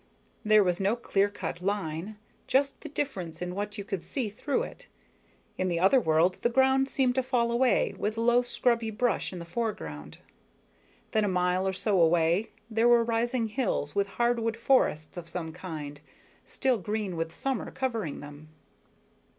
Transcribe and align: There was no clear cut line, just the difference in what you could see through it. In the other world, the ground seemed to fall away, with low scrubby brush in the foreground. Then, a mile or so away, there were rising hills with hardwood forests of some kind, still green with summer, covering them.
There 0.43 0.63
was 0.63 0.79
no 0.79 0.95
clear 0.95 1.29
cut 1.29 1.61
line, 1.61 2.17
just 2.47 2.81
the 2.81 2.89
difference 2.89 3.39
in 3.39 3.53
what 3.53 3.77
you 3.77 3.83
could 3.83 4.03
see 4.03 4.29
through 4.29 4.63
it. 4.63 4.87
In 5.59 5.67
the 5.67 5.79
other 5.79 5.99
world, 5.99 6.37
the 6.41 6.49
ground 6.49 6.89
seemed 6.89 7.13
to 7.13 7.21
fall 7.21 7.51
away, 7.51 7.93
with 7.95 8.17
low 8.17 8.41
scrubby 8.41 8.89
brush 8.89 9.31
in 9.31 9.37
the 9.37 9.45
foreground. 9.45 10.17
Then, 11.11 11.23
a 11.23 11.27
mile 11.27 11.67
or 11.67 11.73
so 11.73 12.01
away, 12.01 12.49
there 12.67 12.87
were 12.87 13.03
rising 13.03 13.49
hills 13.49 13.93
with 13.93 14.07
hardwood 14.17 14.57
forests 14.57 15.17
of 15.17 15.29
some 15.29 15.51
kind, 15.51 16.01
still 16.47 16.79
green 16.79 17.15
with 17.15 17.31
summer, 17.35 17.69
covering 17.69 18.21
them. 18.21 18.49